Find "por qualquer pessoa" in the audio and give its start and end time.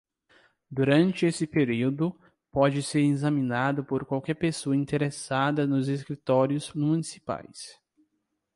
3.85-4.75